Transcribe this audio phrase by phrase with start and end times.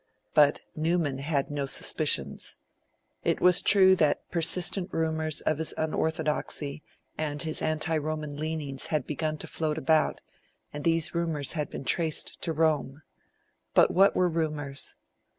[0.33, 2.55] But Newman had no suspicions.
[3.23, 6.81] It was true that persistent rumours of his unorthodoxy
[7.19, 10.23] and his anti Roman leanings had begun to float about,
[10.73, 13.03] and these rumours had been traced to Rome.
[13.75, 14.95] But what were rumours?